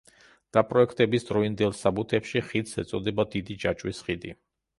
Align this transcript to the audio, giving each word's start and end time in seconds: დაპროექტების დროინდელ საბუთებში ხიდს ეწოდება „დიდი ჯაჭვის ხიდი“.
დაპროექტების 0.55 1.27
დროინდელ 1.27 1.75
საბუთებში 1.81 2.43
ხიდს 2.49 2.81
ეწოდება 2.85 3.27
„დიდი 3.37 3.59
ჯაჭვის 3.67 4.03
ხიდი“. 4.09 4.35